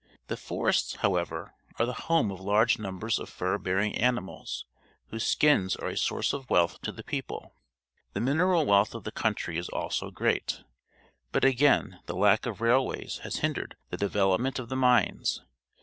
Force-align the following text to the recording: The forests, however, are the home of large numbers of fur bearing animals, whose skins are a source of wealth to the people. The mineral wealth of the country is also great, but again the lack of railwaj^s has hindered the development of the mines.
The 0.29 0.35
forests, 0.35 0.95
however, 0.95 1.53
are 1.77 1.85
the 1.85 1.93
home 1.93 2.31
of 2.31 2.39
large 2.41 2.79
numbers 2.79 3.19
of 3.19 3.29
fur 3.29 3.59
bearing 3.59 3.93
animals, 3.95 4.65
whose 5.09 5.23
skins 5.23 5.75
are 5.75 5.89
a 5.89 5.95
source 5.95 6.33
of 6.33 6.49
wealth 6.49 6.81
to 6.81 6.91
the 6.91 7.03
people. 7.03 7.53
The 8.13 8.19
mineral 8.19 8.65
wealth 8.65 8.95
of 8.95 9.03
the 9.03 9.11
country 9.11 9.59
is 9.59 9.69
also 9.69 10.09
great, 10.09 10.61
but 11.31 11.45
again 11.45 11.99
the 12.07 12.15
lack 12.15 12.47
of 12.47 12.57
railwaj^s 12.57 13.19
has 13.19 13.35
hindered 13.45 13.75
the 13.91 13.97
development 13.97 14.57
of 14.57 14.69
the 14.69 14.75
mines. 14.75 15.43